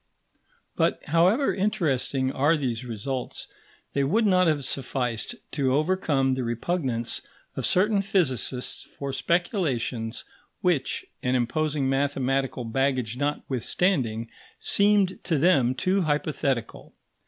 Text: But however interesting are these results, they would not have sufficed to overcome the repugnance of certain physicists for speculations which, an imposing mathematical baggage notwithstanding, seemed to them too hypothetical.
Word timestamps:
But 0.75 0.99
however 1.09 1.53
interesting 1.53 2.31
are 2.31 2.57
these 2.57 2.83
results, 2.83 3.45
they 3.93 4.03
would 4.03 4.25
not 4.25 4.47
have 4.47 4.65
sufficed 4.65 5.35
to 5.51 5.75
overcome 5.75 6.33
the 6.33 6.43
repugnance 6.43 7.21
of 7.55 7.67
certain 7.67 8.01
physicists 8.01 8.81
for 8.81 9.13
speculations 9.13 10.25
which, 10.61 11.05
an 11.21 11.35
imposing 11.35 11.87
mathematical 11.87 12.65
baggage 12.65 13.15
notwithstanding, 13.17 14.27
seemed 14.57 15.23
to 15.23 15.37
them 15.37 15.75
too 15.75 16.01
hypothetical. 16.01 16.93